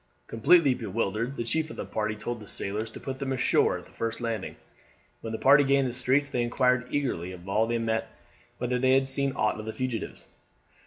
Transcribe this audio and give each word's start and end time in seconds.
Completely 0.25 0.73
bewildered, 0.73 1.37
the 1.37 1.43
chief 1.43 1.69
of 1.69 1.75
the 1.75 1.85
party 1.85 2.15
told 2.15 2.39
the 2.39 2.47
sailors 2.47 2.89
to 2.89 2.99
put 2.99 3.17
them 3.19 3.31
ashore 3.31 3.77
at 3.77 3.85
the 3.85 3.91
first 3.91 4.19
landing. 4.19 4.55
When 5.21 5.31
the 5.31 5.37
party 5.37 5.63
gained 5.63 5.87
the 5.87 5.93
streets 5.93 6.27
they 6.29 6.41
inquired 6.41 6.87
eagerly 6.89 7.33
of 7.33 7.47
all 7.47 7.67
they 7.67 7.77
met 7.77 8.09
whether 8.57 8.79
they 8.79 8.93
had 8.93 9.07
seen 9.07 9.31
aught 9.35 9.59
of 9.59 9.67
the 9.67 9.73
fugitives. 9.73 10.25